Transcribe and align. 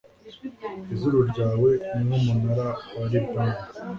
izuru 0.93 1.17
ryawe 1.29 1.69
ni 2.03 2.03
nk'umunara 2.07 2.67
wa 2.97 3.05
libani 3.11 3.57